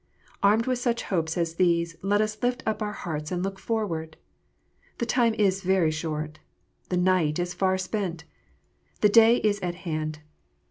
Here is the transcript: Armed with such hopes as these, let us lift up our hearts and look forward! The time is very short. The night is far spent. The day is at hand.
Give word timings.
Armed 0.41 0.65
with 0.65 0.79
such 0.79 1.03
hopes 1.03 1.37
as 1.37 1.53
these, 1.57 1.95
let 2.01 2.21
us 2.21 2.41
lift 2.41 2.63
up 2.65 2.81
our 2.81 2.91
hearts 2.91 3.31
and 3.31 3.43
look 3.43 3.59
forward! 3.59 4.17
The 4.97 5.05
time 5.05 5.35
is 5.35 5.61
very 5.61 5.91
short. 5.91 6.39
The 6.89 6.97
night 6.97 7.37
is 7.37 7.53
far 7.53 7.77
spent. 7.77 8.23
The 9.01 9.09
day 9.09 9.35
is 9.37 9.59
at 9.59 9.75
hand. 9.85 10.21